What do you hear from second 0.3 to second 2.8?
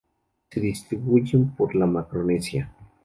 Se distribuyen por la Macaronesia.